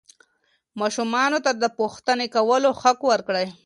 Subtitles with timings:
[0.79, 3.47] ماشومانو ته د پوښتنې کولو حق ورکړئ.